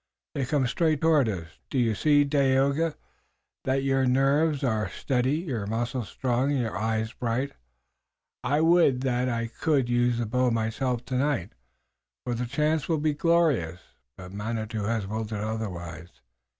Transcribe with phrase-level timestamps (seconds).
[0.33, 1.59] They come straight toward us.
[1.69, 2.95] Do you see, Dagaeoga,
[3.65, 7.51] that your nerves are steady, your muscles strong and your eyes bright.
[8.43, 11.51] I would that I could use the bow myself tonight,
[12.25, 13.79] for the chance will be glorious,
[14.17, 16.09] but Manitou has willed otherwise.